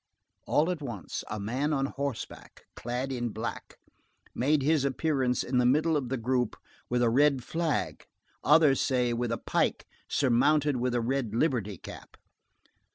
All 0.47 0.71
at 0.71 0.81
once, 0.81 1.23
a 1.29 1.39
man 1.39 1.73
on 1.73 1.85
horseback, 1.85 2.63
clad 2.75 3.11
in 3.11 3.29
black, 3.29 3.77
made 4.33 4.63
his 4.63 4.83
appearance 4.83 5.43
in 5.43 5.59
the 5.59 5.63
middle 5.67 5.95
of 5.95 6.09
the 6.09 6.17
group 6.17 6.55
with 6.89 7.03
a 7.03 7.09
red 7.11 7.43
flag, 7.43 8.07
others 8.43 8.81
say, 8.81 9.13
with 9.13 9.31
a 9.31 9.37
pike 9.37 9.85
surmounted 10.09 10.77
with 10.77 10.95
a 10.95 11.01
red 11.01 11.35
liberty 11.35 11.77
cap. 11.77 12.17